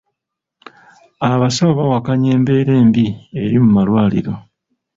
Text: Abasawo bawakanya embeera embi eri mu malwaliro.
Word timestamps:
Abasawo 1.31 1.71
bawakanya 1.79 2.29
embeera 2.35 2.71
embi 2.81 3.05
eri 3.43 3.57
mu 3.63 3.69
malwaliro. 3.75 4.33